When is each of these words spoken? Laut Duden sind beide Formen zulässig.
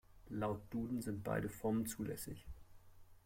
Laut 0.29 0.63
Duden 0.73 0.99
sind 1.03 1.23
beide 1.23 1.47
Formen 1.47 1.85
zulässig. 1.85 2.47